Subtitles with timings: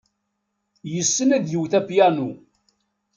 [0.93, 2.29] Yessen ad iwet apyanu.